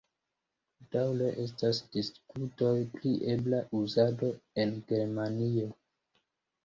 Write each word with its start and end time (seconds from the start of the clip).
Daŭre 0.93 1.27
estas 1.43 1.81
diskutoj 1.97 2.73
pri 2.95 3.13
ebla 3.37 3.61
uzado 3.83 4.33
en 4.65 4.75
Germanio. 4.93 5.69